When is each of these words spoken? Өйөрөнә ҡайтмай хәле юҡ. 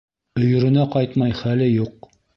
Өйөрөнә 0.43 0.87
ҡайтмай 0.95 1.39
хәле 1.43 1.69
юҡ. 1.75 2.13